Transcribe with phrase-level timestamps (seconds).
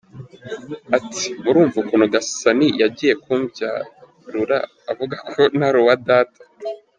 [0.97, 4.57] Ati: “murumva ukuntu Gasani yagiye kumbyarura,
[4.91, 6.41] avuga ko ntari uwa Data.